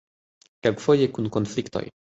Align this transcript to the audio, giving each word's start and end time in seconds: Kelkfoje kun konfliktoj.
Kelkfoje 0.67 1.11
kun 1.19 1.31
konfliktoj. 1.37 1.89